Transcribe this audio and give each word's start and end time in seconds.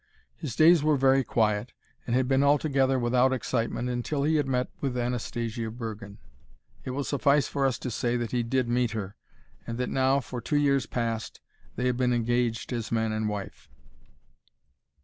His 0.35 0.55
days 0.55 0.81
were 0.83 0.97
very 0.97 1.23
quiet, 1.23 1.73
and 2.07 2.15
had 2.15 2.27
been 2.27 2.41
altogether 2.43 2.97
without 2.97 3.31
excitement 3.31 3.87
until 3.87 4.23
he 4.23 4.37
had 4.37 4.47
met 4.47 4.71
with 4.79 4.97
Anastasia 4.97 5.69
Bergen. 5.69 6.17
It 6.83 6.89
will 6.89 7.03
suffice 7.03 7.47
for 7.47 7.67
us 7.67 7.77
to 7.77 7.91
say 7.91 8.17
that 8.17 8.31
he 8.31 8.41
did 8.41 8.67
meet 8.67 8.93
her, 8.93 9.15
and 9.67 9.77
that 9.77 9.91
now, 9.91 10.19
for 10.19 10.41
two 10.41 10.57
years 10.57 10.87
past, 10.87 11.39
they 11.75 11.85
had 11.85 11.97
been 11.97 12.13
engaged 12.13 12.73
as 12.73 12.91
man 12.91 13.11
and 13.11 13.29
wife. 13.29 13.69